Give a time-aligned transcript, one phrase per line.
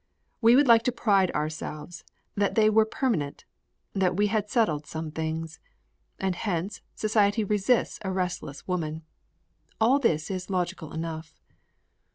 [0.41, 2.03] We would like to pride ourselves
[2.33, 3.45] that they were permanent,
[3.93, 5.59] that we had settled some things.
[6.17, 9.03] And hence society resents a restless woman.
[9.79, 11.39] And this is logical enough.